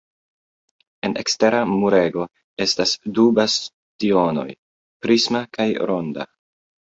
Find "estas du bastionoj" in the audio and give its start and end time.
2.65-4.47